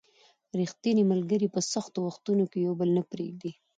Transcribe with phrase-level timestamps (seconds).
[0.59, 3.51] ریښتیني ملګري په سختو وختونو کې یو بل نه پرېږدي